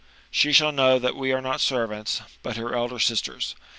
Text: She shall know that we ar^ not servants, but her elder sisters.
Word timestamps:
She 0.31 0.51
shall 0.51 0.71
know 0.71 0.97
that 0.97 1.15
we 1.15 1.29
ar^ 1.29 1.43
not 1.43 1.61
servants, 1.61 2.21
but 2.41 2.57
her 2.57 2.73
elder 2.73 2.97
sisters. 2.97 3.53